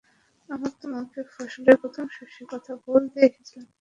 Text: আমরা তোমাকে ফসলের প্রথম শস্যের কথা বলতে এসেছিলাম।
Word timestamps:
আমরা 0.49 0.69
তোমাকে 0.81 1.19
ফসলের 1.33 1.75
প্রথম 1.81 2.05
শস্যের 2.15 2.47
কথা 2.53 2.71
বলতে 2.87 3.17
এসেছিলাম। 3.27 3.67